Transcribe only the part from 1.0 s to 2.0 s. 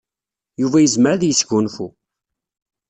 ad yesgunfu.